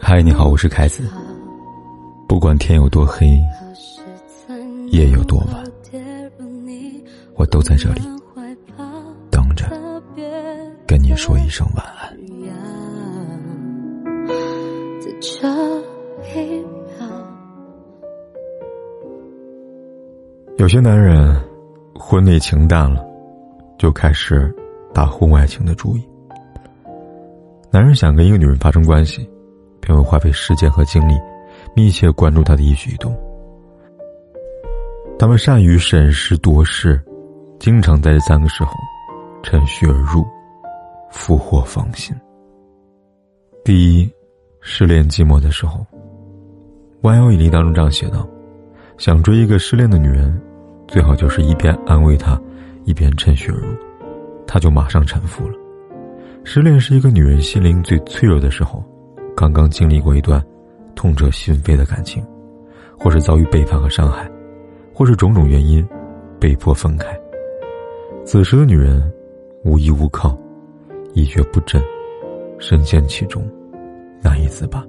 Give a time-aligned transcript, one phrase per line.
[0.00, 1.02] 嗨，你好，我是凯子。
[2.26, 3.38] 不管天有多黑，
[4.86, 5.62] 夜有多晚，
[7.34, 8.00] 我都在这里
[9.30, 9.66] 等着
[10.86, 12.10] 跟你说一声晚安。
[20.56, 21.38] 有些男人
[21.94, 23.04] 婚内情淡了，
[23.76, 24.50] 就开始
[24.94, 26.02] 打婚外情的主意。
[27.72, 29.26] 男人想跟一个女人发生关系，
[29.80, 31.14] 便会花费时间和精力，
[31.74, 33.18] 密切关注她的一举一动。
[35.18, 37.02] 他们善于审时度势，
[37.58, 38.72] 经常在这三个时候
[39.42, 40.22] 趁虚而入，
[41.10, 42.14] 俘获芳心。
[43.64, 44.12] 第一，
[44.60, 45.80] 失恋寂寞的时候，
[47.00, 48.28] 《万有引力》当中这样写道
[48.98, 50.38] ：“想追一个失恋的女人，
[50.86, 52.38] 最好就是一边安慰她，
[52.84, 53.74] 一边趁虚而入，
[54.46, 55.54] 她就马上臣服了。”
[56.44, 58.84] 失恋是一个女人心灵最脆弱的时候，
[59.36, 60.44] 刚刚经历过一段
[60.94, 62.22] 痛彻心扉的感情，
[62.98, 64.28] 或是遭遇背叛和伤害，
[64.92, 65.86] 或是种种原因
[66.40, 67.08] 被迫分开。
[68.24, 69.10] 此时的女人
[69.64, 70.36] 无依无靠，
[71.14, 71.80] 一蹶不振，
[72.58, 73.42] 深陷其中，
[74.20, 74.84] 难以自拔。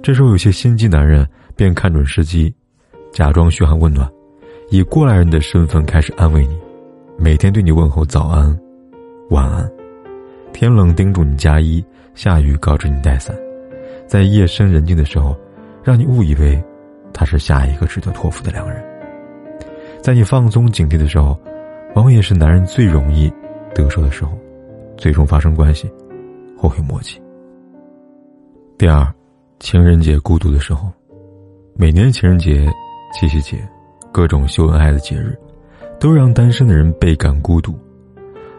[0.00, 2.54] 这时候，有些心机男人便看准时机，
[3.10, 4.08] 假装嘘寒问暖，
[4.70, 6.56] 以过来人的身份开始安慰你，
[7.18, 8.56] 每天对你问候早安、
[9.30, 9.68] 晚安。
[10.56, 13.36] 天冷叮嘱你加衣，下雨告知你带伞，
[14.06, 15.36] 在夜深人静的时候，
[15.84, 16.58] 让你误以为
[17.12, 18.82] 他是下一个值得托付的良人。
[20.00, 21.38] 在你放松警惕的时候，
[21.94, 23.30] 往往也是男人最容易
[23.74, 24.32] 得手的时候，
[24.96, 25.92] 最终发生关系，
[26.56, 27.20] 后悔莫及。
[28.78, 29.06] 第二，
[29.60, 30.90] 情人节孤独的时候，
[31.74, 32.66] 每年情人节、
[33.12, 33.58] 七夕节，
[34.10, 35.38] 各种秀恩爱的节日，
[36.00, 37.78] 都让单身的人倍感孤独。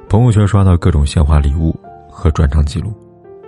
[0.07, 1.75] 朋友圈刷到各种鲜花礼物。
[2.17, 2.91] 和转账记录，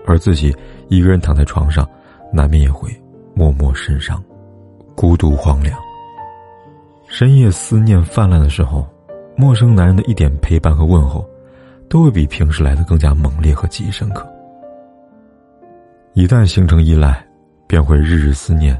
[0.05, 0.55] 而自己
[0.89, 1.89] 一个人躺在床上，
[2.31, 2.87] 难免也会
[3.33, 4.23] 默默神伤，
[4.95, 5.75] 孤独荒凉。
[7.08, 8.87] 深夜思念泛滥的时候，
[9.35, 11.27] 陌生男人的一点陪伴和问候，
[11.89, 14.23] 都会比平时来的更加猛烈和记忆深刻。
[16.13, 17.25] 一旦形成依赖，
[17.65, 18.79] 便会日日思念，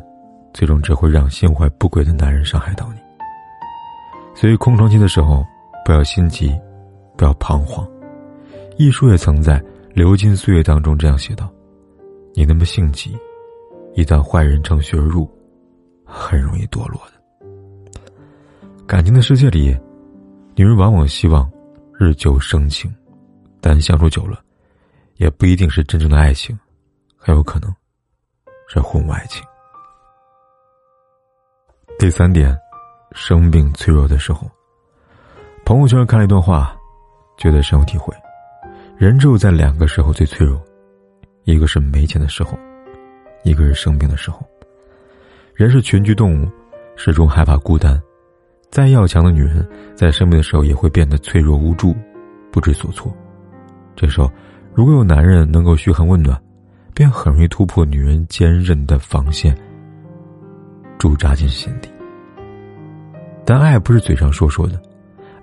[0.54, 3.00] 最终只会让心怀不轨的男人伤害到你。
[4.36, 5.44] 所以空床期的时候，
[5.84, 6.56] 不要心急，
[7.18, 7.88] 不要彷徨。
[8.78, 9.60] 艺术也曾在。
[9.94, 11.52] 流金岁月当中这样写道
[12.34, 13.18] ：“你那么性急，
[13.96, 15.30] 一旦坏人乘虚而入，
[16.06, 17.14] 很容易堕落的。
[18.86, 19.76] 感情的世界里，
[20.56, 21.52] 女人往往希望
[21.94, 22.94] 日久生情，
[23.60, 24.40] 但相处久了，
[25.16, 26.58] 也不一定是真正的爱情，
[27.18, 27.76] 很有可能
[28.68, 29.44] 是婚外情。
[31.98, 32.58] 第三点，
[33.14, 34.50] 生病脆弱的时候，
[35.66, 36.78] 朋友圈看了一段话，
[37.38, 38.16] 觉得深有体会。”
[39.00, 40.62] 人只有在两个时候最脆弱，
[41.46, 42.60] 一个是没钱的时候，
[43.46, 44.46] 一个是生病的时候。
[45.56, 46.50] 人是群居动物，
[46.98, 47.98] 始终害怕孤单。
[48.70, 49.66] 再要强的女人，
[49.96, 51.96] 在生病的时候也会变得脆弱无助，
[52.52, 53.10] 不知所措。
[53.96, 54.30] 这时候，
[54.74, 56.38] 如果有男人能够嘘寒问暖，
[56.94, 59.58] 便很容易突破女人坚韧的防线，
[60.98, 61.90] 驻扎进心底。
[63.46, 64.78] 但爱不是嘴上说说的，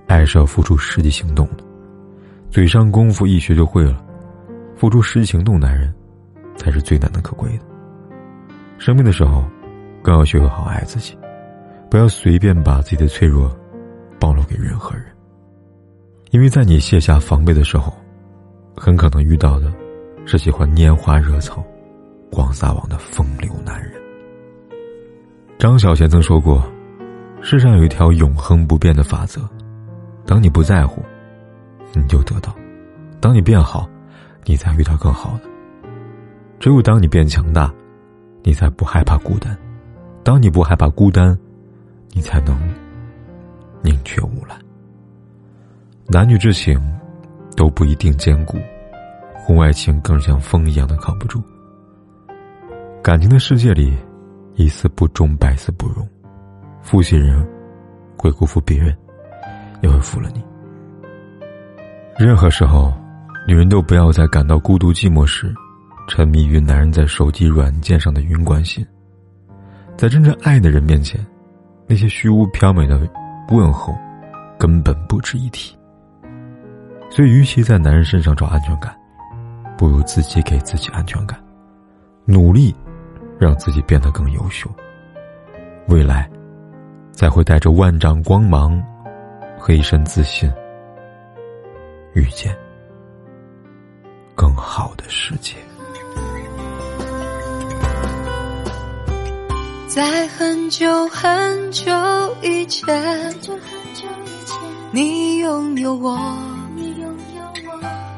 [0.08, 1.64] 爱是要付出实际行动的。
[2.56, 4.02] 嘴上功夫一学就会了，
[4.74, 5.92] 付出实际行动，男人
[6.56, 7.64] 才是最难能可贵的。
[8.78, 9.44] 生病的时候，
[10.02, 11.14] 更要学会好爱自己，
[11.90, 13.54] 不要随便把自己的脆弱
[14.18, 15.04] 暴露给任何人。
[16.30, 17.92] 因为在你卸下防备的时候，
[18.74, 19.70] 很可能遇到的
[20.24, 21.62] 是喜欢拈花惹草、
[22.32, 23.92] 广撒网的风流男人。
[25.58, 26.66] 张小娴曾说过
[27.42, 29.46] ：“世上有一条永恒不变的法则，
[30.24, 31.02] 当你不在乎。”
[31.96, 32.54] 你就得到。
[33.20, 33.88] 当你变好，
[34.44, 35.42] 你才遇到更好的。
[36.60, 37.72] 只有当你变强大，
[38.42, 39.56] 你才不害怕孤单。
[40.22, 41.36] 当你不害怕孤单，
[42.12, 42.56] 你才能
[43.82, 44.58] 宁缺毋滥。
[46.08, 46.80] 男女之情
[47.56, 48.58] 都不一定坚固，
[49.34, 51.42] 婚外情更像风一样的扛不住。
[53.03, 53.97] 感情的世界里，
[54.54, 56.09] 一丝不忠，百丝不容。
[56.82, 57.44] 负心人
[58.16, 58.97] 会辜负别人，
[59.82, 60.44] 也会负了你。
[62.18, 62.91] 任何时候，
[63.47, 65.54] 女人都不要在感到孤独寂寞时，
[66.09, 68.84] 沉迷于男人在手机软件上的云关心。
[69.98, 71.21] 在真正爱的人面前，
[71.86, 72.98] 那些虚无缥缈的
[73.51, 73.95] 问候，
[74.59, 75.77] 根本不值一提。
[77.10, 78.97] 所以，与其在男人身上找安全感，
[79.77, 81.39] 不如自己给自己安全感，
[82.24, 82.74] 努力
[83.39, 84.71] 让自己变得更优秀。
[85.89, 86.27] 未来，
[87.12, 88.83] 才会带着万丈光芒
[89.59, 90.51] 和一身自信。
[92.16, 92.57] 遇见，
[94.34, 95.54] 更好的世界。
[99.86, 101.92] 在很久很久
[102.41, 103.34] 以前，
[104.92, 106.18] 你拥有我，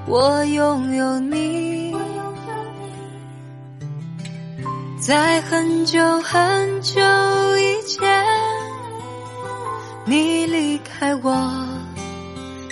[0.06, 1.92] 我拥有你。
[5.00, 7.00] 在很久很久
[7.58, 8.24] 以前，
[10.04, 11.32] 你离开我，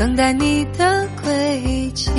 [0.00, 2.10] 等待你的归期。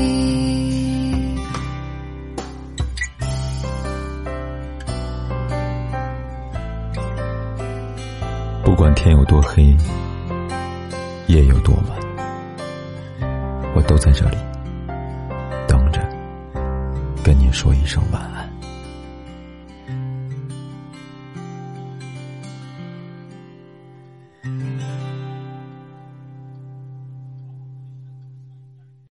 [8.63, 9.75] 不管天有多黑，
[11.25, 13.27] 夜有多晚，
[13.73, 14.37] 我都在这里
[15.67, 16.07] 等着，
[17.23, 18.50] 跟你说一声晚安。